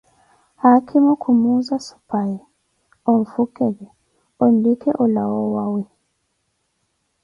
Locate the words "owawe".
5.45-5.83